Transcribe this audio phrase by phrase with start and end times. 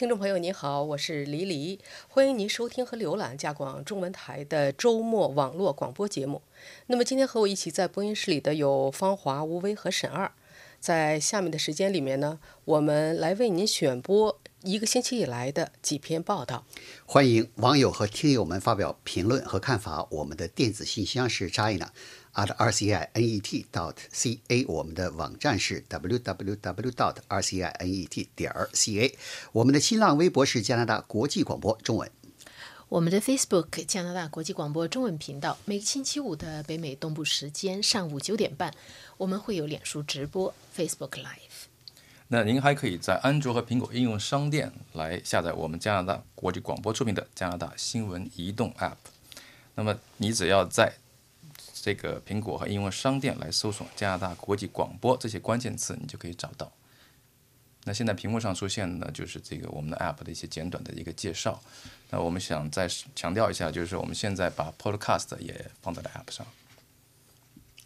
[0.00, 1.78] 听众朋友您好，我是黎黎，
[2.08, 6.40] 欢迎您收听和浏览加广中文台的周末网络广播节目。
[6.86, 10.32] 那么今天和我一起在播音室里的有方华、吴威和沈二。
[10.80, 16.64] 在下面的时间里面呢，我们来为您选播一个星期以来的几篇报道。
[17.04, 20.08] 欢迎网友和听友们发表评论和看法。
[20.10, 21.92] 我们的电子信箱是 china
[22.34, 23.08] at rcinet
[23.72, 29.14] dot ca，我们的网站是 www dot rcinet 点 ca，
[29.52, 32.10] 我们的新浪微博是加拿大国际广播中文。
[32.88, 38.74] 我们的 Facebook 加拿大国际广播中文频道，每个星期五的北美东部时间上午九点半，
[39.16, 41.68] 我们会有脸书直播 Facebook Live。
[42.26, 48.96] 那您还可以在安卓和苹果应用商店来下载我们加拿大国际广播出品的加拿大新闻移动 App。
[49.74, 50.94] 那么你只要在
[51.82, 56.70] 这个苹果和应用商店来搜索“加拿大国际广播”这些关键词，你就可以找到。
[57.84, 61.62] 那现在屏幕上出现的呢，就是这个我们的 App 的一些简短的一个介绍。
[62.10, 66.46] 那我们想再强调一下，就是我们现在把 Podcast 也放在了 App 上。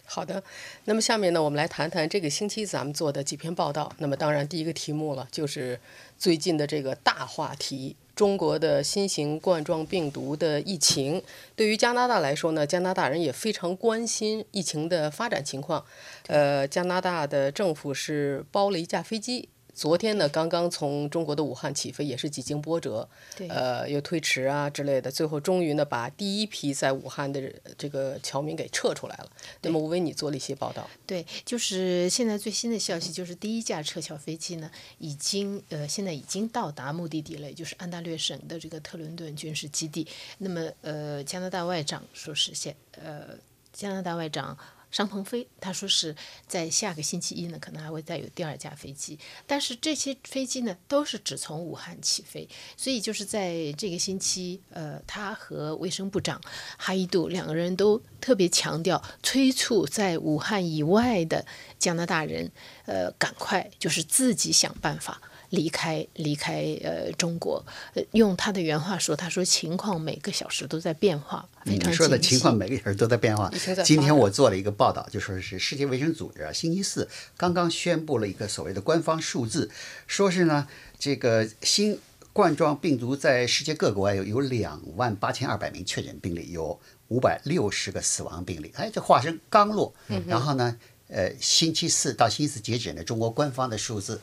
[0.05, 0.43] 好的，
[0.85, 3.93] 那么下面呢，我们来谈谈这个星期咱们做的几篇报道。
[3.99, 5.81] 那么当然，第一个题目了，就是
[6.19, 11.23] 最近的这个大话题——中国的新型冠状病毒的疫情。
[11.57, 15.85] 对于加拿大来说呢，加拿大人也非常关心疫情的发展情况。
[16.29, 19.49] 呃，加拿大的政府是包了一架飞机。
[19.75, 23.09] 昨天呢，刚刚从中国的武汉起飞，也是几经波折，
[23.49, 29.31] 呃，又推迟啊之类的，最后终于呢，把第一批在武汉的这个侨民给撤出来了。
[29.63, 30.89] 那么，我为你做了一些报道。
[31.05, 40.07] 对，就是现在最新的消息，就是第一架撤侨飞机呢，已经呃，现在已经到达目的地了，就是安大略省的这个特伦顿军事基地。
[40.39, 43.37] 那么，呃，加拿大外长说是现，呃，
[43.73, 44.57] 加拿大外长。
[44.95, 46.15] 商鹏飞他说是
[46.47, 56.41] 在下个星期一呢，可能还会再有第二架飞机，但是这些飞机呢都是只从武汉起飞，所以就是在这个星期，呃，他和卫生部长
[56.79, 61.45] 哈伊杜两个人都特别强调，催促在武汉以外的
[61.77, 62.53] 加拿大人，
[62.87, 65.21] 呃，赶快就是自己想办法。
[65.55, 73.51] 离开离开呃中国，呃用他的原话说，他说情况每个小时都在变化，非常你说的情况每个小时都在变化。
[73.85, 79.71] 今天我做了一个报道，就说是世界卫生组织啊，星期四刚刚宣布了一个所谓的官方数字，
[80.07, 80.67] 说是呢
[80.99, 81.99] 这个新
[82.33, 86.79] 冠状病毒在世界各国有有两万八千二百名确诊病例，有
[87.09, 88.73] 五百六十个死亡病例。
[88.75, 89.95] 哎，这话声刚落，
[90.27, 90.77] 然后呢，
[91.09, 94.21] 呃，星期四到星期四截止呢中国官方的数字。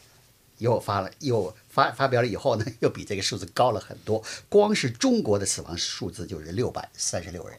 [0.62, 4.24] 又发了，又发发表了以后呢， 又比这个数字高了很多。
[4.48, 7.58] 光是中国的死亡数字就是六百三十六人。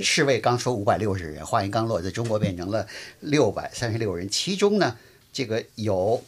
[0.00, 2.86] 世卫刚说五百六十人，话音刚落，在中国变成了
[3.18, 4.28] 六百三十六人。
[4.28, 4.96] 其中呢，
[5.32, 6.22] 这个有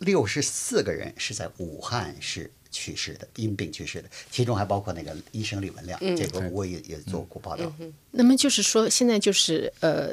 [0.00, 6.00] 六十四个人是在武汉市去世的，因病去世的，其中还包括那个医生李文亮。
[6.16, 7.72] 这个我也也做过报道。
[8.10, 10.12] 那么就是说，现在就是呃。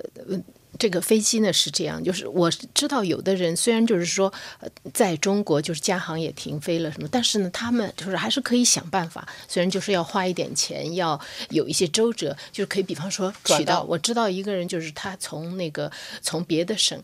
[0.80, 4.34] 这个飞机呢是这样，就是我知道有的人虽然就是说，
[4.94, 11.20] 在中国就是加航也停飞了什么，但是呢，他们就是还是可以想办法，虽然就是要花一点钱，要
[11.50, 13.84] 有一些周折，就是可以比方说取到。
[13.84, 15.92] 我知道一个人就是他从那个
[16.22, 16.98] 从别的省，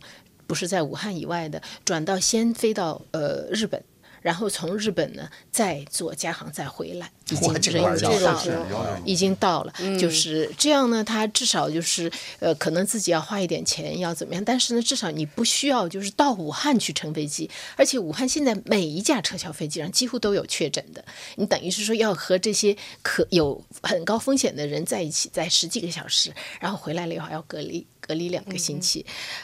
[0.48, 3.84] 不是在武汉以外的，转到先飞到呃日本。
[4.26, 11.04] 然后从日本呢再坐加航再回来，已经人已经到了，已经到了，就是这样呢。
[11.04, 14.44] 他至少就是呃，可能自己要花一点钱，要怎么样？
[14.44, 21.06] 但是呢，至少你不需要就是到武汉去乘飞机，而且武汉现在每一架撤侨飞机上几乎都有确诊的，
[21.36, 27.86] 你等于是说要和这些可有很高风险的人在一起，在十几个小时，然后回来了以后要隔离。
[28.06, 29.04] 隔离两个星期，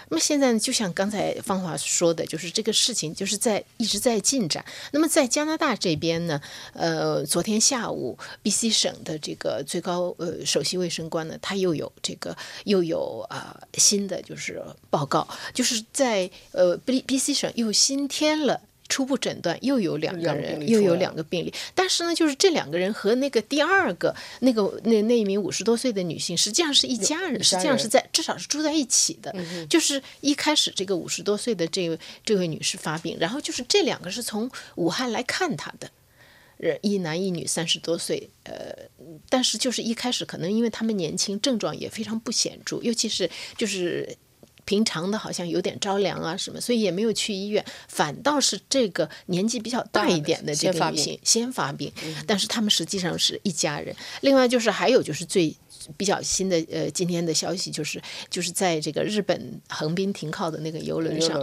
[0.10, 0.60] 那么现在呢？
[0.60, 4.64] 就像刚才芳华说的，就是这个事情就是在一直在进展。
[4.92, 6.40] 那么在加拿大这边呢，
[6.74, 18.62] 呃，昨天下午，BC 省的这个最高呃首席卫生官呢，他又有这个又有啊新的就是报告，就是在呃 B BC 省又新添了。
[18.92, 29.34] 初步诊断又有两个人，又有两个病例，但是呢，就是这两个人和那个第二个那个那那一名五十多岁的女性，实际上是一家人，实际上是在至少是住在一起的。
[29.70, 35.90] 就是一开始这个五十多岁的这位这位女士发病，然后就是这两个是从武汉来看她的，
[36.82, 38.76] 一男一女三十多岁，呃，
[39.30, 44.18] 但是就是一开始可能因为他们年轻，症状也非常不显著，尤其是就是。
[44.66, 51.92] 平常的好像有点着凉啊什么，所以也没有去医院，反倒是这个年纪比较大一点的这个女性先发病，
[52.26, 53.96] 但是他们实际上是一家人。
[54.22, 55.56] 另外就是还有就是最
[55.98, 61.42] 比较新的呃今天的消息就是就是在这个日本横滨停靠的那个游轮上，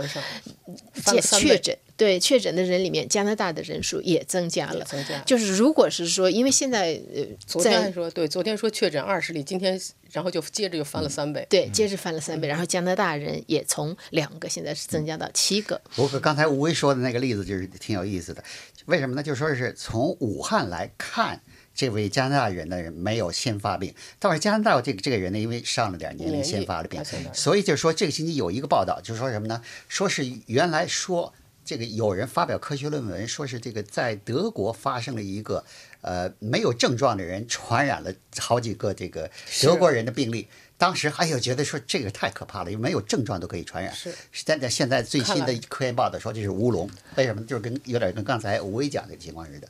[1.04, 1.76] 确确诊。
[1.96, 4.84] 对确诊的人里面，加拿大的人数也增加了。
[4.84, 9.76] 增加就是如果是说，因为现在呃，昨天还说对，昨天说确诊二十例，今天
[10.12, 11.44] 然后就接着又翻了三倍。
[11.50, 15.80] 对，接着翻了三倍，然后加拿大人也从两个现在是增加到七个。
[15.96, 18.44] 不过刚才吴威说的那个例子就是挺有意思的，
[18.86, 19.22] 为什么呢？
[19.22, 21.42] 就说是从武汉来看，
[21.78, 27.00] 这位加拿大人的人没有先发病，倒是加拿大这个这个人呢，因为上了点年龄先发了病，
[27.32, 29.62] 所以就是说这个星期有一个报道，就是说什么呢？
[29.88, 31.32] 说是原来说。
[31.64, 35.62] 这个有人发表科学论文，说是这个在德国发生了一个，
[36.00, 40.48] 呃，没有症状的人传染了好几个这个德国人的病例。
[40.78, 43.94] 当时哎呦，觉得说这个太可怕了，因为没有症状都可以传染。
[43.94, 44.10] 是。
[44.46, 47.44] 但在现在最新的科研报道说这是乌龙，为什么？
[47.44, 49.68] 就是跟有点跟刚才吴威讲的情况似的。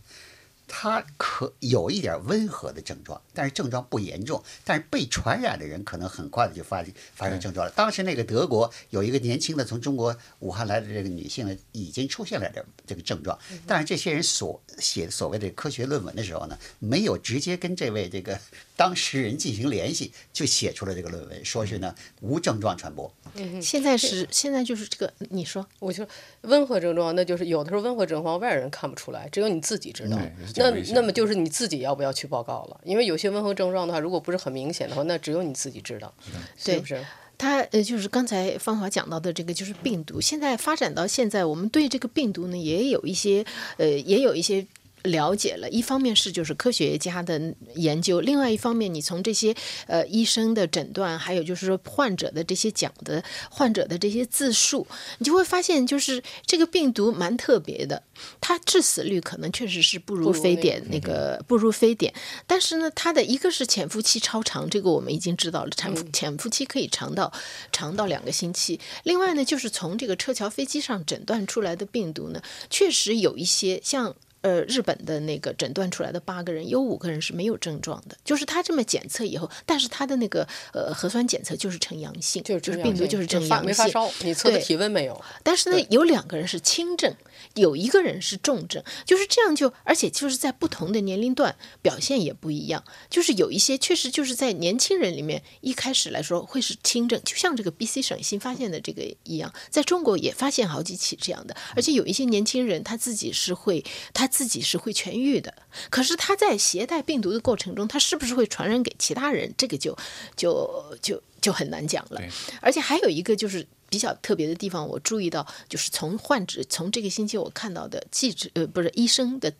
[0.69, 4.41] 他可有一点温和的症状，但是症状不严重。
[4.65, 6.85] 但是被传染的人可能很快的就发
[7.15, 7.73] 发生症状了。
[7.73, 13.37] 当时那个德国有一个年轻的从中国武汉来的这个女性呢，已经出现了点这个症状。
[13.67, 18.39] 但是这些人所写所谓的科学论文的时候呢，没有直接跟这位这个
[18.79, 23.13] 当事人进行联系，就写出了这个论文，说是呢无症状传播。
[23.61, 26.07] 现在是现在就是这个，你说，我就
[26.43, 30.17] 温和症状，那就是有的时候温和症状外人看不出来，只有你自己知道。
[30.55, 32.81] 那那么就是你自己要不要去报告了？
[32.85, 36.15] 因为有些温和症状的话，如果不是很明显的话，那只有你自己知道，
[36.57, 37.05] 是不是？
[37.37, 40.21] 他呃，就是刚才芳华讲到的这个，就是病毒。
[40.21, 43.45] 现在发展到现在，我们对这个病毒呢，也有一些
[43.77, 44.65] 呃，也有一些。
[45.05, 49.55] 了解了，一方面是就是科学家的研究，另外一方面你从这些
[49.87, 54.87] 呃医生的诊断，还有就是说患者的这些讲的患者的这些自述，
[55.19, 58.03] 你就会发现就是这个病毒蛮特别的，
[58.41, 62.13] 它致死率可能确实是不如非典那个不如非典，
[62.47, 67.33] 但是呢，它的一个是潜伏期超长，这个我们已经知道了，潜伏潜伏期可以长到
[67.73, 68.81] 长到两个星期。
[69.05, 74.15] 另外呢，就是从这个撤侨飞机上诊断出来的病毒呢，确实有一些像。
[74.41, 85.21] 呃，日本的那个诊断出来的八个人，有五个人是没有症状的，就是他这么检测以后，但是他的那个呃核酸检测就是呈阳性，就是病毒就是呈阳性，没发烧，你测的体温没有。
[85.43, 87.13] 但是呢，有两个人是轻症，
[87.55, 104.28] 有一个人是重症，就是这样就，而且就是在不同的年龄段表现也不一样，就是有一些确实就是在年轻人里面一开始来说会是轻症，就像这个 B C 省新发现的这个一样，在中国也发现好几起这样的，而且有一些年轻人他自己是会他。
[104.29, 105.53] 自己是会痊愈的，
[105.91, 109.53] 可是他在携带病毒的过程中，他是不是会传染给其他人？
[109.59, 109.97] 这个就
[110.37, 112.23] 就就就很难讲了。
[112.61, 119.53] 而且还有一个就是比较特别的地方，我注意到，就是从患者从这个星期我看到的记者呃不是医生的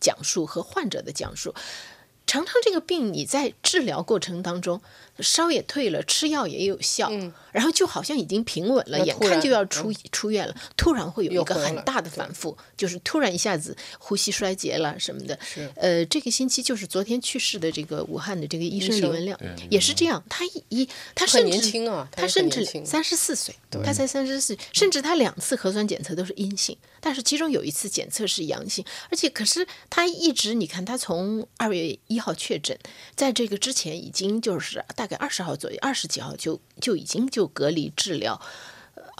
[0.00, 1.54] 讲述和患者的讲述，
[2.26, 4.82] 常常这个病你在治疗过程当中。
[5.22, 7.10] 烧也退了，吃药也有效，
[7.52, 15.38] 然后就好像已经平稳了，眼看就要出出院了，突然会有一个很大的反复，就是突然一下子呼吸衰竭了什么的。
[15.74, 32.78] 呃，这个星期就是昨天去世的这个武汉的这个医生李文亮，也是这样，他一他甚至年轻啊，他甚至三十四岁，他才三十四，甚至他两次核酸检测都是阴性，但是其中有一次检测是阳性，而且可是他一直你看他从二月一号确诊，
[33.14, 35.09] 在这个之前已经就是大。
[35.16, 38.40] 二十号左右，二十几号就就已经就隔离治疗。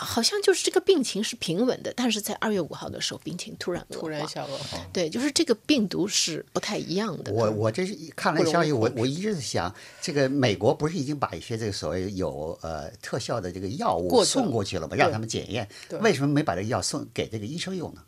[0.01, 4.79] 好像就是这个病情是平稳的，但是在二月五号的时候，病情突然突然下恶化。
[4.93, 7.33] 对，就是这个病毒是不太一样的。
[7.33, 14.97] 我我这是看了消息，我我一直在想，这个美国不是已经把一些这个所谓有呃特效的这个药物送过去了吗？
[14.97, 15.69] 让他们检验，
[16.01, 18.03] 为什么没把这个药送给这个医生用呢？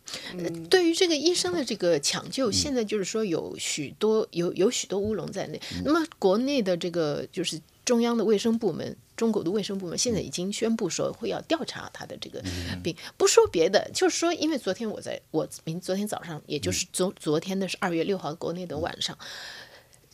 [0.70, 5.61] 对于这个医生的这个抢救，现在就是说有许多有有许多乌龙在内。
[5.84, 7.61] 那么国内的这个就是
[7.92, 8.96] 中央的卫生部门。
[9.14, 12.42] 中国的卫生部门现在已经宣布说会要调查他的这个
[12.82, 19.16] 病，不说别的，就是说，因为昨天我在我明昨天早上，也就是昨昨天的是二月六号国内的晚上，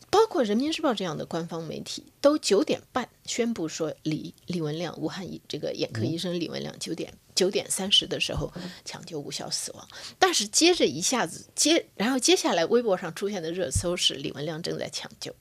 [0.09, 8.51] 包括人民日报这样的官方媒体都九点半宣布说李李文亮，武汉医这个眼科医生李文亮九点九点三十的时候
[8.83, 9.87] 抢救无效死亡，
[10.19, 15.33] 但是接着一下子接，然后接下来微博上出现的热搜是李文亮正在抢救。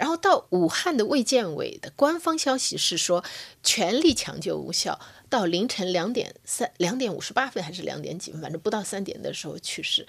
[0.00, 3.22] 然后到武汉的卫健委的官方消息是说，
[3.62, 4.98] 全力抢救无效，
[5.30, 10.06] 到凌晨两点三两点五十八分还是两点几分，反正不到三点的时候去世。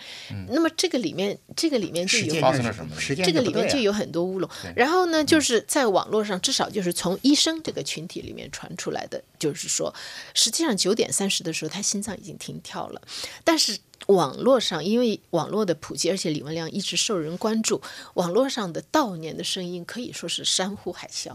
[0.50, 2.94] 那么这个里面，这个里面就有发生了什么？
[3.24, 4.50] 这个里面就有很多乌龙。
[4.76, 9.24] 然后呢，就是在网络上，至少就是从医生这个群体里面传出来的。
[9.40, 9.94] 就是说，
[10.34, 13.02] 实际上九点三十的时候，他心脏已经停跳了。
[13.44, 17.82] 但是网络上，因为网络的普及，而且李文亮一直受人关注，
[18.16, 21.32] 网络上的悼念的声音可以说是山呼海啸。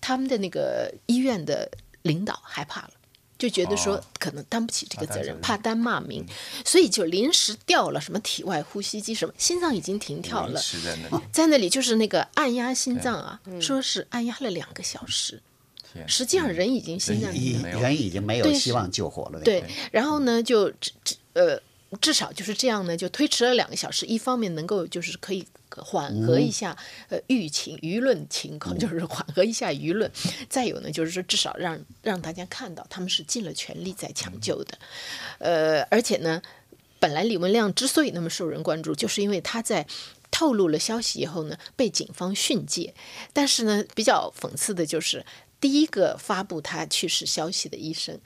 [0.00, 1.68] 他们的那个医院的
[2.02, 2.90] 领导害怕了。
[3.38, 6.26] 就觉得说可能担不起这个责任，怕担骂名，
[6.64, 10.60] 所以就临时调了什么体外呼吸机，什么心脏已经停跳了，
[11.30, 11.70] 在那里。
[11.70, 15.40] 就是那个按压心脏啊，说是按压了两个小时，
[16.08, 19.38] 实际上人已经心脏人已经没有希望救活了。
[19.42, 19.62] 对，
[19.92, 20.72] 然后呢就
[21.34, 21.62] 呃
[22.00, 25.46] 至少就是这样呢，就推迟了两个小时，一方面能够就是可以。
[25.70, 26.76] 缓和一下，
[27.08, 30.10] 呃，舆情舆论情况，就是缓和一下舆论。
[30.48, 34.78] 再有呢，就是说至少让让大家看到他们是尽了全力在抢救的。
[35.38, 36.42] 呃，而且呢，
[36.98, 39.86] 本来李文亮之所以那么受人关注，就是因为他在
[40.30, 42.94] 透露了消息以后呢，被警方训诫。
[43.32, 45.24] 但是呢，比较讽刺的就是
[45.60, 48.18] 第一个发布他去世消息的医生。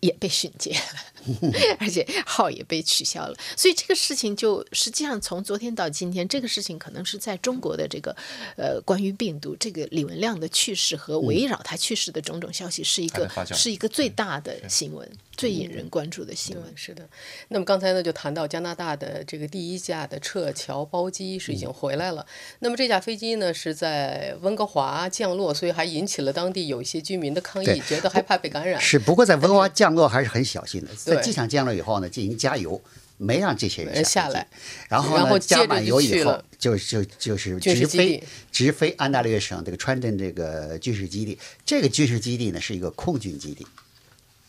[0.00, 8.16] 也被训诫了， 而且号也被取消了，所以这个事情就实际上从昨天到今天，这个事情可能是在中国的这个
[8.56, 15.06] 呃关于病毒这个李文亮的去世和围绕他去世的种种消息，是一个是一个最大的新闻，
[15.40, 16.64] 最引人关注的新闻。
[16.74, 17.06] 是的，
[17.48, 22.24] 那么刚才呢就谈到加拿大的这个第一架的撤侨包机是已经回来了，
[22.60, 28.80] 那么这架飞机呢是在温哥华降落，所以还引起了当地有一些居民的抗议，觉得害怕被感染。
[28.80, 29.90] 是，不过在温哥华降。
[29.90, 32.80] 降落还是很小心的，在机场降落以后呢，进行加油，
[33.16, 34.46] 没让这些人下来。
[34.88, 41.36] 然后呢，加满油以后，就就就是直飞直飞安大略省这个川镇这个军事基地。
[41.66, 43.66] 这个军事基地呢是一个空军基地，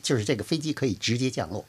[0.01, 1.65] 就是这个飞机可以直接降落。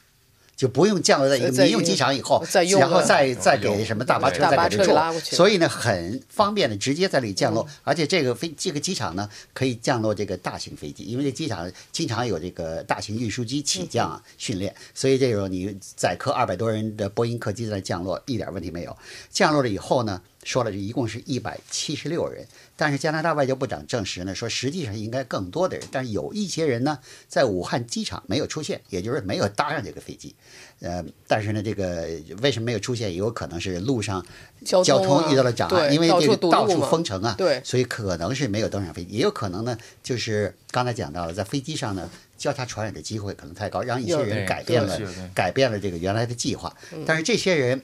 [0.54, 2.40] 就不用降落在一个民用机场以后，
[2.78, 18.96] 然后再再给什么大巴车再给这去，所以呢很方便的直接在那里降落，而且这个飞这个机场呢可以降落这个大型飞机，因为这机场经常有这个大型运输机起降训练，所以这时候你载客二百多人的波音客机在降落一点问题没有。
[19.32, 22.46] 降落了以后呢，说了这一共是一百七十六人。
[22.82, 26.98] 但是加拿大外交部长证实呢，说实际上应该更多的人，但是有一些人呢
[27.28, 30.34] 在武汉机场没有出现，也就是没有搭上这个飞机。
[30.80, 32.08] 呃，但是呢，这个
[32.40, 34.26] 为什么没有出现，也有可能是路上
[34.64, 39.12] 交通遇到了障碍，因为这个到处封城啊，对，所以可能是没有登上飞机。
[39.12, 44.98] 也有可能呢，就是刚才讲到了，在飞机上呢交叉传染的机会可能太高，让一些人改变了
[45.32, 46.76] 改变了这个原来的计划。
[47.06, 47.80] 但是这些人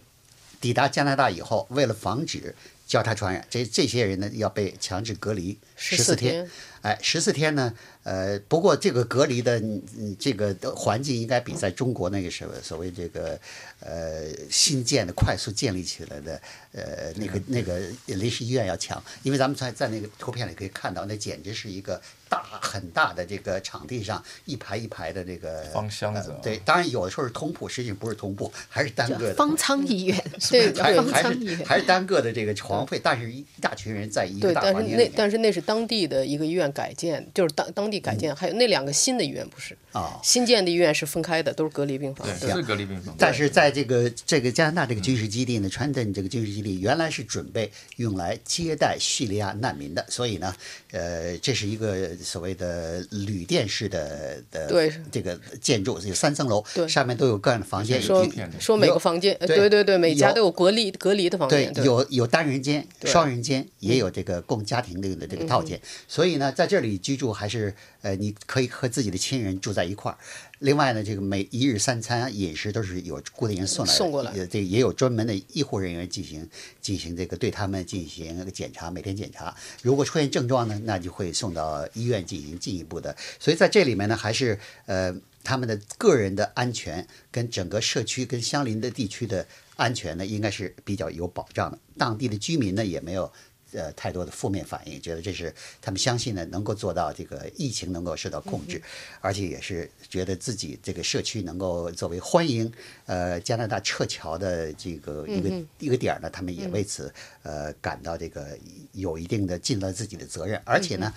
[0.60, 2.56] 抵达加拿大以后，为了防止。
[2.88, 13.38] 交叉传染，这这些人呢要被强制隔离十四天，哎，十四天呢，呃，不过这个隔离的嗯这个环境应该比在中国那个什么所谓这个
[13.80, 16.40] 呃新建的快速建立起来的
[16.72, 22.00] 呃那个那个临时医院要强，因为咱们在在那个图片里可以看到，那简直是一个。
[22.28, 31.64] 大很大的这个场地上，一排一排的这个方箱子，对，当然有的时候是通铺，实际上不是通铺，还是单个的方舱医院， 对，方舱医院。
[31.64, 34.96] 还是单个的这个床位，但是一大群人在一个大房间里。
[34.96, 39.76] 对，但是那但是那是当地的一个医院改建，就是当当地改建，还有那两个新的医院不是。
[39.92, 43.14] 啊，新建的医院是分开的，都是隔离病房，对，是隔离病房。
[43.18, 50.54] 但是在这个这个加拿大这个军事基地呢，川顿这个军事基地原来是准备用来接待叙利亚难民的，所以呢，
[50.92, 53.06] 呃，这是一个所谓的。
[53.28, 58.00] 旅店式的的这个建筑有三层楼，上面都有各样的房间。
[58.00, 58.26] 说
[58.58, 61.72] 说每个房间，对对对，每家都有隔离隔离的房间。
[61.72, 65.80] 对，有有单人间、双人间，也有这个供家庭用的这个套间。
[66.06, 70.18] 所以呢，在这里居住还是呃，你可以和自己的亲人住在一块儿。
[70.60, 76.48] 另外呢，这个每一日三餐饮食都是有固定人送来，送过来，这也有专门的医护人员进行
[76.80, 79.54] 进行这个对他们进行检查，每天检查。
[79.82, 83.16] 如果出现症状呢，那就会送到医院进行进一步的。
[83.38, 85.14] 所以在这里面呢，还是呃
[85.44, 91.78] 他们的个人的安全跟整个社区跟相邻的地区的安全呢，应该是比较有保障的。
[91.96, 93.32] 当地的居民呢，也没有。
[93.72, 98.80] 呃，太多的负面反应，觉得这是他们相信呢，能够做到这个疫情能够受到控制，
[99.20, 102.72] 而且也是觉得自己这个社区能够作为欢迎
[103.06, 108.56] 呃加拿大撤侨的这个一个一个点儿呢，他们也为此呃感到这个
[108.92, 111.12] 有一定的尽了自己的责任，而且呢，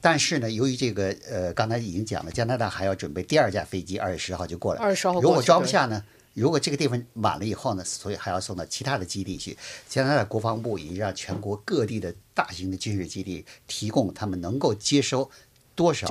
[0.00, 6.04] 但是呢，由于这个呃刚才已经讲了，加拿大还要准备第二架飞机，二月十号就过来，二十号如果装不下呢？
[6.34, 9.56] 如果这个地方满了以后呢，所以还要送到其他的基地去。
[9.88, 15.30] 加拿大国防部已经让全国各地的大型的军事基地提供他们能够接收
[15.74, 16.06] 多少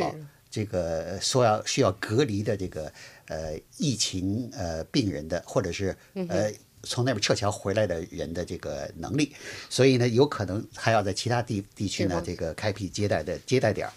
[0.50, 2.92] 这个说要需要隔离的这个
[3.28, 5.96] 呃疫情呃病人的，或者是
[6.30, 6.52] 呃
[6.84, 9.34] 从那边撤侨回来的人的这个能力。
[9.70, 13.90] 所以呢，有可能还要在其他地地区呢这个开辟接待的接待点。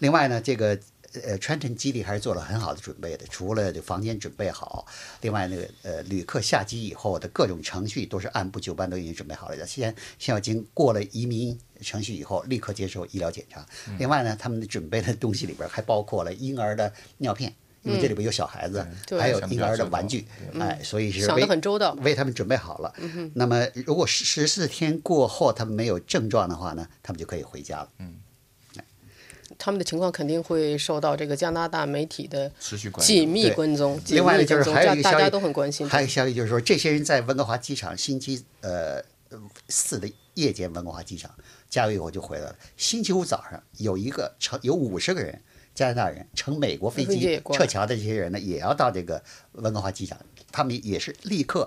[0.00, 0.78] 另外呢，这个。
[1.24, 4.86] 呃川城基地还是做了很好的准备的，除了这房间准备好，
[5.20, 9.66] 另外那个呃旅客下机以后的各种程序都是按部就班都已经准备好了的。
[9.66, 13.66] 先先要经过了移民程序以后，立刻接受医疗检查。
[13.98, 17.52] 另外呢，他们的准备的东西里边还包括了婴儿的尿片。
[17.84, 18.86] 因为这里边有小孩子，
[19.18, 20.24] 还有婴儿的玩具，
[20.56, 22.94] 哎，所以是想得很周到为他们准备好了。
[23.34, 27.88] 那么，如果十十四天过后他们没有症状的话呢，他们就可以回家了。
[27.98, 28.14] 嗯，
[29.58, 34.00] 他们的情况肯定会受到这个加拿大媒体的持续紧密跟踪。
[34.08, 35.88] 另外呢，就是还有一个消息，大家都很关心。
[35.88, 39.02] 还有一个消息就是说，这些人在温哥华机场星期呃
[39.68, 41.30] 四的夜间温哥华机场
[41.68, 42.56] 加油以后就回来了。
[42.76, 45.40] 星期五早上有一个乘有五十个人。
[45.74, 50.18] 加拿大人乘美国飞机撤侨的这些人呢，也要到这个温哥华机场。
[50.50, 51.66] 他们也是立刻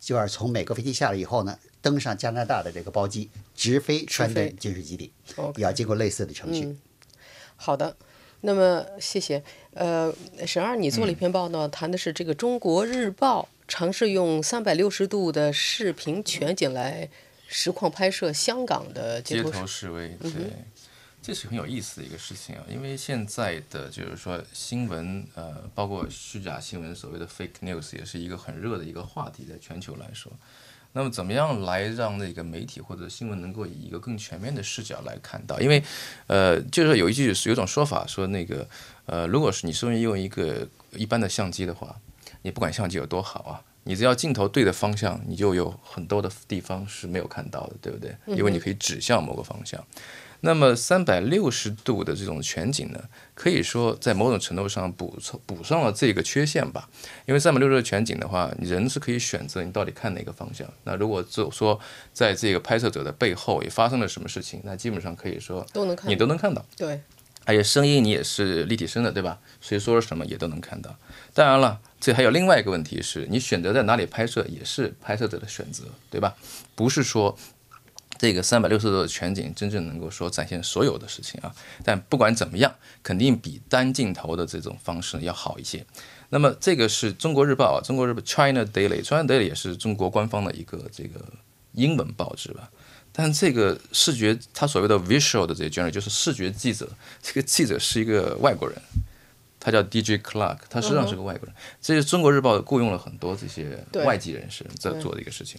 [0.00, 5.12] 就是从美国飞机下来以后呢，登上加拿大的这个包机，直飞川顿军事基地，
[5.54, 6.76] 也要经过类似的程序。
[7.64, 7.96] 好的，
[8.42, 9.42] 那么谢谢。
[9.72, 10.12] 呃，
[10.46, 17.08] 沈二，你做了一篇报道，谈的是这个《中国日报》尝试用三百六十度的视频全景来
[17.48, 20.14] 实况拍摄香港的街头示威。
[20.20, 20.30] 对。
[21.22, 30.30] 这是很有意思的一个事情啊，因为现在的就是说新闻，呃，包括虚假新闻，所谓的 fake news，也是一个很热的一个话题，在全球来说。
[30.96, 35.58] 那么，怎么样来让那个媒体或者新闻能够以一个更全面的视角来看到？
[35.58, 35.82] 因为，
[36.28, 38.66] 呃，就是说有一句有种说法说，那个，
[39.06, 41.96] 呃，如果是你是用一个一般的相机的话，
[42.42, 48.14] 你不管相机有多好啊，你只要镜头对的方向，你就有很多的地方是没有看到的，对不对？
[48.26, 49.84] 因为你可以指向某个方向。
[50.44, 53.02] 那么三百六十度的这种全景呢，
[53.34, 56.86] 可以说在某种程度上补补上了这个缺陷吧。
[57.24, 60.70] 因为三百六十度全景的话，人是可以选择你到底看哪个方向。
[60.84, 61.80] 那如果就说
[62.12, 66.62] 在这个拍摄者的背后也发生了什么事情，那基本上可以说都能看，你都能看到。
[66.76, 67.00] 对，
[67.46, 69.38] 而且声音你也是立体声的，对吧？
[69.62, 70.94] 谁说了什么也都能看到。
[71.32, 76.34] 当然了，这还有另外一个问题是，你选择在哪里拍摄也是拍摄者的选择，对吧？
[76.74, 77.34] 不是说。
[78.16, 85.84] 这个三百六十度的全景真正能够说展现所有的事情啊，但不管怎么样，肯定比单镜头的这种方式要好一些。
[86.30, 91.20] 那么这个是中国日报啊，中国日报 China Daily，China Daily 也是中国官方的一个这个
[91.72, 92.70] 英文报纸吧。
[93.12, 96.88] 但这个视觉，他所谓的 visual 的这些 journal 就是视觉记者，
[97.22, 98.76] 这个记者是一个外国人。
[99.64, 100.18] 他叫 D.J.
[100.18, 101.54] Clark，他实际上是个外国人。
[101.80, 105.58] 这是中国日报雇佣了很多这些外籍人士在做的一个事情。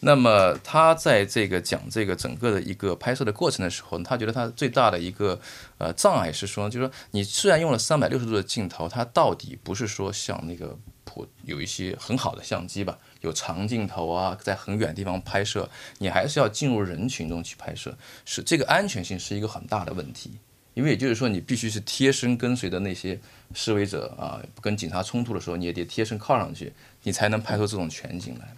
[0.00, 5.40] 那么他在这个讲这个整个的一个拍摄的过程的时候，他觉得他最大的一个
[5.78, 20.38] 呃障碍是说，就是说你虽然用了三百六十度的镜头，它到底不是说像那个普有一些很好的相机吧，有长镜头啊，在很远地方拍摄，你还是要进入人群中去拍摄，是这个安全性是一个很大的问题。
[20.74, 23.18] 因为也就是说，你必须是贴身跟随的那些
[23.54, 26.72] 示威者啊，跟警察冲突的时候，你也得贴身靠上去，
[27.04, 28.48] 你才能拍出这种全景来。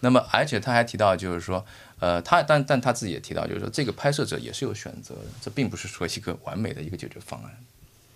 [0.00, 1.64] 那么，而且他还提到，就是说，
[2.00, 7.56] 呃，他但但他自己也提到，就是说，这个拍摄者也是有选择的，这并不是说一个完美的一个解决方案。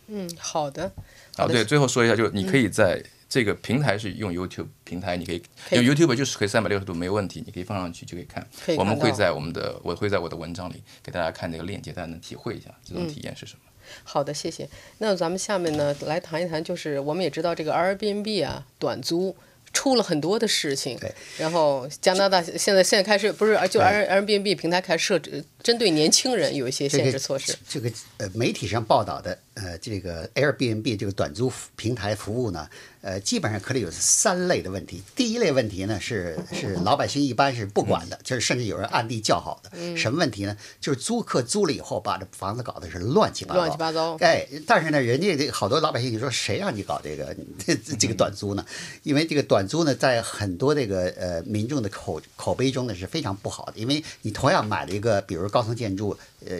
[0.09, 0.92] 嗯，好的。
[1.37, 3.03] 啊，对，最后说一下，就是你可以在。
[3.31, 5.40] 这个平台是用 YouTube 平台，你可以
[5.71, 8.45] 用 YouTube 就是可以三百六十度没有问题，你可以放上去就可以看。
[8.77, 13.61] 我们会在我们的我会在我的文章里给大家看这个链接，大家能体会一下这种体验是什么。
[14.03, 14.69] 好的，谢谢。
[14.99, 19.35] 那咱们下面呢来谈一谈，就是我们也知道这个 Airbnb 啊，短租。
[19.73, 20.99] 出了很多的事情，
[21.38, 27.57] 然后加拿大现在现在开始不是就 Air Airbnb 平台开始设置针对年轻人有一些限制措施。
[27.69, 32.68] 这个呃媒体上报道的呃这个 Airbnb 这个短租平台服务呢。
[33.02, 35.02] 呃，基本上可以有三类的问题。
[35.16, 39.96] 第一类问题呢，是是老百姓一般是不管的，就是甚至有人暗地叫好的。
[39.96, 40.54] 什么问题呢？
[40.82, 43.60] 就是租客租了以后，把这房子搞得是乱七八糟。
[43.60, 44.18] 乱七八糟。
[44.20, 47.34] 哎，但是呢，人家这好多老百姓你说，谁让你搞这个
[47.98, 48.62] 这个短租呢？
[49.02, 53.72] 因为这个短租呢，在很多这个呃民众的口口碑中呢是非常不好的。
[53.76, 56.14] 因为你同样买了一个，比如高层建筑。
[56.46, 56.56] 呃，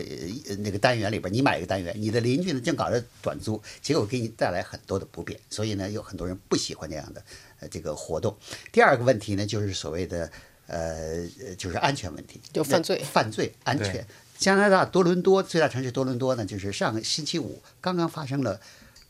[0.59, 7.23] 那个单元里边，你买一个单元，你的邻居呢正搞着短租，结果给你带来很多的不便，所以呢，有很多人不喜欢这样的
[7.59, 8.35] 呃这个活动。
[8.71, 10.31] 第二个问题呢，就是所谓的
[10.65, 11.27] 呃，
[11.59, 14.03] 就是安全问题，就犯罪，犯罪安全。
[14.39, 18.59] 加拿大多伦多最大城市多伦多呢，就是上个星期五刚刚发生了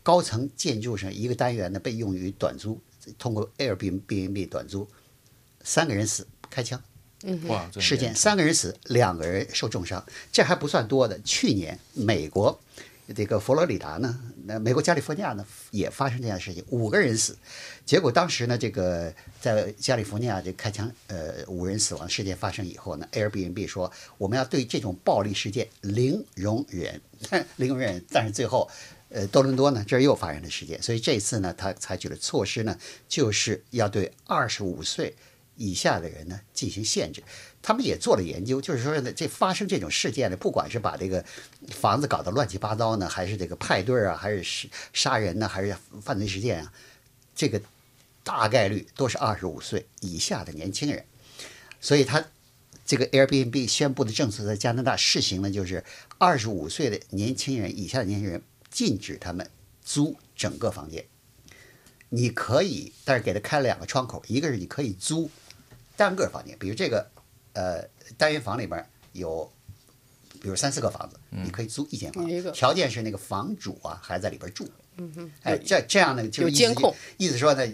[0.04, 2.82] 高层建筑上一个单元呢被用于短租，
[3.18, 4.86] 通过 Airbnb 短租，
[5.64, 6.82] 三个人死，开枪。
[7.48, 7.70] 哇！
[7.80, 11.22] 事件三个人死，两个人受重伤，这还不算多的。
[11.22, 12.60] 去年美国
[13.14, 17.38] 这个佛罗里达呢，那美国加利福尼亚呢也发生这样的事情，五个人死。
[17.86, 27.02] 结果当时呢，这个在加利福尼亚这开枪，呃，五人死亡事件发生以后呢，Airbnb 说我们要对这种暴力事件零容忍，
[27.58, 28.04] 零容忍。
[28.10, 28.70] 但是最后
[29.10, 35.16] 呃，多伦多呢这儿又发生了事件，所以这次呢，他采取的措施呢，就是要对二十五岁
[35.58, 37.22] 以下的人呢进行限制。
[37.64, 41.24] 他们也做了研究，就是说呢，这发生这种事件呢，不管是把这个
[41.70, 46.74] 房子搞得乱七八糟呢，还是这个派对啊，还是杀人呢，还是犯罪事件啊，
[47.36, 47.62] 这个
[48.24, 51.06] 大概率都是二十五岁以下的年轻人。
[51.80, 52.26] 所以，他
[52.84, 55.84] 这个 Airbnb 宣布的政策在加拿大试行呢，就是
[56.18, 59.48] 二十五岁的年轻人以下的年轻人禁止他们
[59.84, 61.06] 租整个房间。
[62.10, 65.30] 你可以，但是给他开了两个窗口，一个是你可以租
[65.96, 67.12] 单个房间，比如这个。
[67.54, 67.88] 呃，
[68.18, 69.52] 单元房里边有，
[70.42, 74.70] 比如三四个房子，你可以租一间房，条件是那个房主啊还在里边住。
[74.98, 77.66] 嗯哼，哎，这这样呢就监控，意思说呢，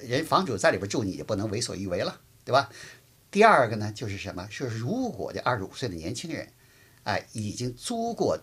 [0.00, 2.68] 人房主在里边住，你就不能为所欲为了，对吧？
[3.30, 4.46] 第二个呢就是什么？
[4.50, 6.48] 是如果这二十五岁的年轻人，
[7.04, 8.38] 哎，已经租过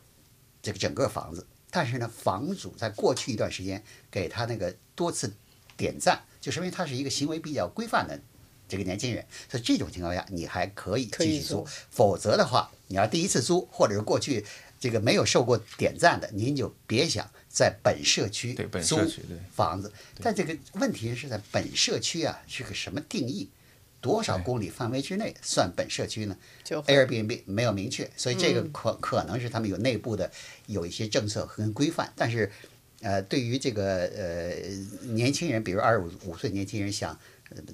[0.61, 5.33] 这个整个房子，但是呢，房主在过去一段时间给他那个多次
[5.77, 8.19] 点赞，就说明他是一个行为比较规范的。
[8.71, 14.45] 这个年轻人，所以这种情况下，你还可以继续租；否则的话，你要第一次租，或者是过去
[14.79, 18.97] 这个没有受过点赞的，您就别想在本社区租
[19.53, 19.91] 房子。
[20.21, 23.49] 但这个问题是在本社区啊，是个什么定义？
[23.99, 30.31] 多少公里范围之内算本社区呢？Airbnb 没有明确，所以这个可可能是他们有内部的
[30.67, 32.11] 有一些政策和规范。
[32.15, 32.49] 但是，
[33.01, 34.55] 呃，对于这个呃
[35.09, 37.19] 年轻人，比如二十五五岁年轻人想。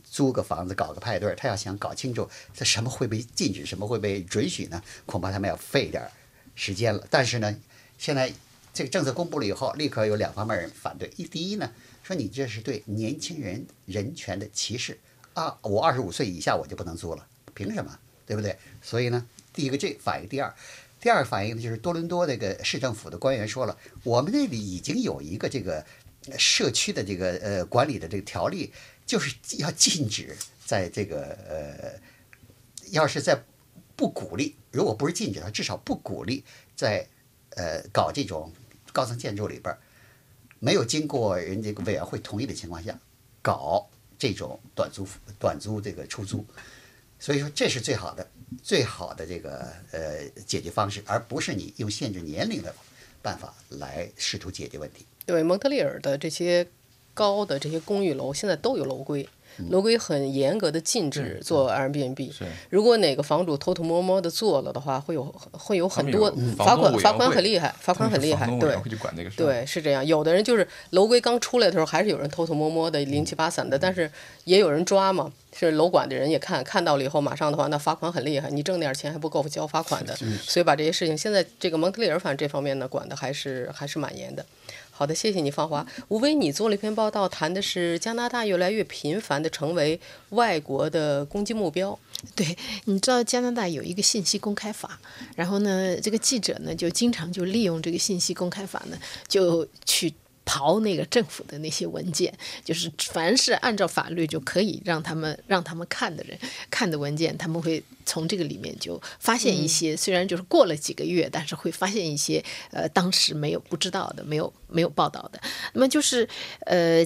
[0.03, 4.81] 租个房子搞个派对，他要想搞清楚这什么会被禁止，什么会被准许呢？
[5.05, 6.09] 恐怕他们要费点
[6.55, 7.05] 时间了。
[7.09, 7.55] 但是呢，
[7.97, 8.31] 现在
[8.73, 11.11] 这个政策公布了以后，立刻有两方面人反对。
[11.15, 11.71] 一，第一呢，
[12.03, 14.99] 说你这是对年轻人人权的歧视
[15.33, 15.57] 啊！
[15.61, 17.97] 我二十五岁以下我就不能租了，凭什么？
[18.25, 18.57] 对不对？
[18.81, 20.53] 所以呢，第一个这反应，第二，
[20.99, 25.85] 第二反应呢，就是多伦多那个市政府的官员说了，我们那里已经有一个这个
[26.37, 28.71] 社区的这个呃管理的这个条例。
[29.07, 31.99] 就是要禁止在这个呃，
[32.91, 33.41] 要是在
[33.95, 36.43] 不鼓励，如果不是禁止他，至少不鼓励
[36.75, 37.07] 在
[37.51, 38.51] 呃搞这种
[38.91, 39.73] 高层建筑里边
[40.59, 42.99] 没有经过人这个委员会同意的情况下
[43.41, 43.87] 搞
[44.19, 45.07] 这种短租
[45.39, 46.45] 短租这个出租，
[47.17, 48.29] 所以说这是最好的
[48.61, 52.75] 最好的这个呃解决方式，而不是你用限制年龄的
[53.21, 55.05] 办法来试图解决问题。
[55.25, 56.67] 对蒙特利尔的这些。
[57.17, 59.27] 高的这些公寓楼现在都有楼规，
[59.71, 62.31] 楼规很严格的禁止做 Airbnb。
[62.69, 68.45] 如果哪个房主偷偷摸摸的做了的话，会有会有很多罚款，罚款很厉害，罚款 很厉害。
[68.59, 68.75] 对，
[69.35, 70.05] 对，是这样。
[70.05, 74.11] 有的人就是楼规刚出来的时候，还是有人偷偷摸摸的零七八散的，但是
[74.43, 75.31] 也有人抓嘛。
[75.59, 80.15] 是楼管的人也看看到了以后，马上的话，那罚款很厉害，你挣点钱还不够交罚款的。
[80.45, 84.45] 所以把这些事情，现在这个蒙特利尔反正这方面呢，管的还是还是蛮严的。
[84.97, 85.85] 好的，谢谢你，芳华。
[86.07, 91.99] 吴威，你做了一篇报道，谈的是加拿大越来越频繁的成为外国的攻击目标。
[92.35, 94.99] 对，你知道加拿大有一个信息公开法，
[95.35, 100.11] 然后呢，这个记者呢就经常就利用这个信息公开法呢，就去。
[100.47, 102.33] 刨那个政府的那些文件，
[102.63, 106.39] 就是凡是按照法律就可以让他们让他们看的人
[106.71, 115.41] 看的文件，他们会从这个里面就发现一些，虽然就是过了几个月，但是会发现一些呃当时没有不知道的，没有没有报道的。
[115.73, 116.27] 那么就是
[116.61, 117.05] 呃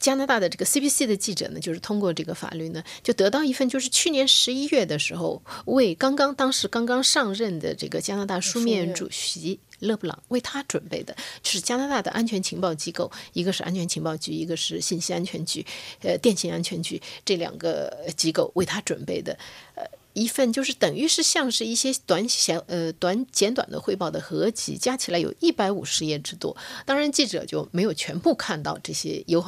[0.00, 9.60] 加拿大的这个 CBC 的记者呢，就是通过这个法律呢，就得到一份就是去年十一月的时候为刚刚当时刚刚上任的这个加拿大书面主席。
[9.80, 15.64] 勒布朗为他准备的，就是加拿大的安全情报机构，一个是安全情报局，一个是信息安全局，
[16.00, 19.38] 呃，电信安全局这两个机构为他准备的，
[19.74, 19.84] 呃。
[20.14, 26.56] 一份就是等于是像是一些短小呃短简短的汇报的合集，加起来有一百五十页之多。
[26.84, 29.40] 当然记者就没有全部看到这些有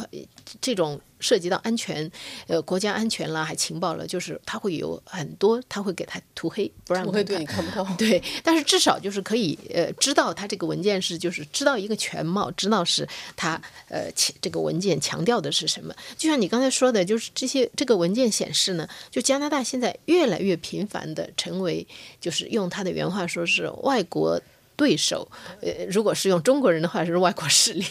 [0.61, 2.09] 这种涉及到安全
[2.47, 7.85] 呃国家安全啦，还情报了，就是他会有很多他会给他涂黑，不让对你看不到。
[7.99, 14.09] 对，但是至少就是可以呃知道他这个文件是就是知道一个全貌，知道是他呃
[14.41, 15.93] 这个文件强调的是什么。
[16.17, 20.57] 就像你刚才说的，就是这些这个文件显示呢，就加拿大现在越来越。
[20.61, 21.87] 频繁的成为，
[22.21, 24.39] 就是用他的原话说是外国
[24.81, 27.85] 对手，呃，如果是用中国人的话是外国势力，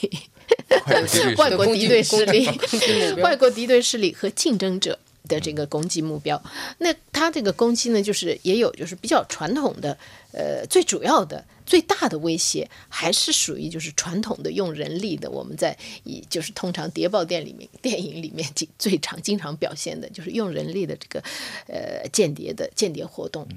[1.37, 2.49] 外国敌对势力，
[3.21, 4.11] 外国敌对势力。
[4.17, 4.97] 和竞争者
[5.27, 6.41] 的这个攻击目标。
[6.79, 9.95] 那他这个攻击呢，就是也有就是比较传统的，
[10.31, 11.45] 呃，最主要的。
[11.69, 21.23] 最大的威胁还是属于就是传统的用人力的，我们在以就是通常谍报电里面电影里面经最常经常表现的就是用人力的这个
[21.67, 23.47] 呃间谍的间谍活动，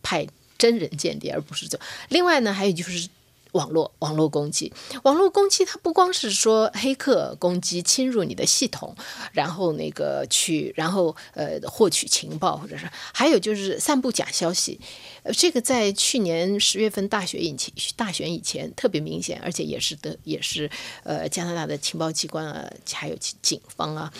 [0.00, 0.24] 派
[0.58, 3.08] 真人间谍而不是就另外呢还有就是。
[3.56, 8.94] 网络网络攻击，网络攻击它不光是说黑客攻击侵入你的系统，
[9.32, 14.78] 然后那个去然后呃获取情报，或者是还有就是散布假消息。
[15.22, 20.70] 呃，这个在去年十月份大选以前大选以前特别明显，而且也是的也是
[21.02, 24.12] 呃加拿大的情报机关啊，还有警方啊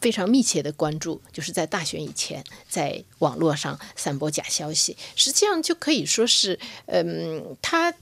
[0.00, 7.92] 非常密切的关注，就是在大选以前在网络上散播假消息，实际上就可以说是嗯他。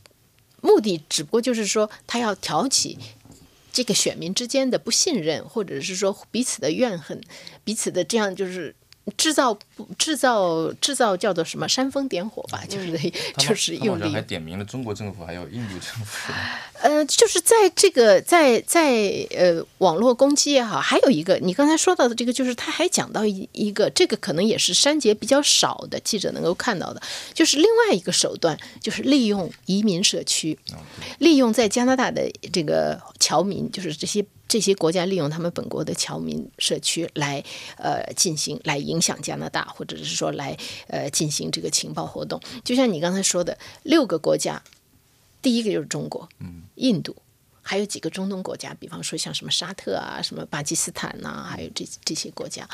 [0.63, 2.97] 目的只不过就是说，他要挑起
[3.71, 7.21] 这个选民之间的不信任，或者是说彼此的怨恨，
[7.63, 8.75] 彼此的这样就是。
[9.17, 9.59] 制造
[9.99, 12.99] 制造制造叫做什么煽风点火吧，就是
[13.39, 14.13] 就是用力。
[14.13, 16.33] 还点名了中国政府，还有印度政府。
[16.81, 27.01] 呃，就是在这个在在呃网络攻击也好，还有一个你刚才说到的这个，就是他还讲到一一个，这个可能也是删节比较少的记者能够看到的，
[27.33, 30.59] 就是另外一个手段，就是利用移民社区，
[31.19, 34.25] 利用在加拿大的这个侨民，就是这些。
[34.49, 37.43] 这些国家利用他们本国的侨民社区来，
[37.79, 40.57] 呃，进行来影响加拿大，或者是说来，
[40.89, 42.41] 呃，进行这个情报活动。
[42.65, 44.63] 就像你刚才说的，六个国家，
[45.41, 47.17] 第一个就是中国，嗯，印度，
[47.63, 52.69] 还有几个中东国家，比方说像什么沙特啊，什么巴基斯坦呐，还有这这些国家，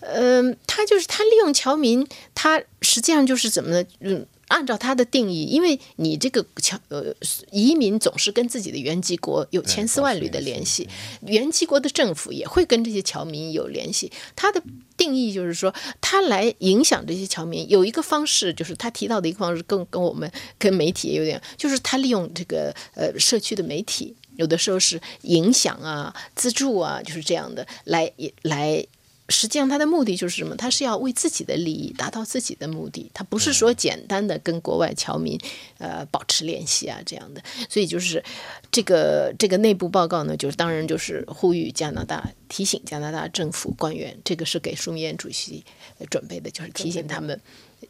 [0.00, 3.88] 嗯，他就是他利用侨民，他实际上就是怎么呢？
[4.00, 4.26] 嗯。
[4.48, 7.14] 按照他的定义，因为你这个侨呃
[7.50, 10.88] 移民总是跟自己的原籍国有千丝万缕的联系，
[11.22, 14.12] 原籍国的政府也会跟这些侨民有联系。
[14.34, 14.62] 他的
[14.96, 28.86] 定义就是说，他来影响这些侨民有一个方式，就是他提到的一个方式，更跟我们跟媒体有点，就是他利用这个呃社区的媒体，有的时候是影响啊、资助啊，就是这样的来来。
[29.28, 30.54] 实际上，他的目的就是什么？
[30.54, 35.36] 他是要为自己的利益达到自己的目的，他不是说简单的跟国外侨民
[35.78, 37.42] 呃保持联系啊这样的。
[37.68, 38.22] 所以就是
[38.70, 45.64] 这个这个内部报告呢，就是当然就是呼吁加拿大提醒加拿大政府官员，这个是给舒米燕主席
[46.08, 47.40] 准备的，就是提醒他们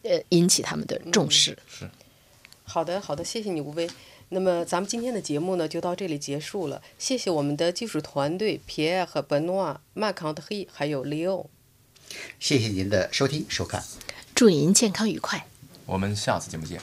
[0.02, 1.56] 呃引起他们的重视。
[1.68, 1.88] 是
[2.64, 3.88] 好的，好的，谢谢你，吴威。
[4.30, 6.82] 那么咱们今天的节目呢，就到这里结束了。
[6.98, 11.46] 谢谢我们的技术团队皮埃和本诺瓦、麦康特黑还有 Leo。
[12.40, 13.84] 谢谢您的收听收看，
[14.34, 15.46] 祝您健康愉快。
[15.86, 16.80] 我们下次节目见。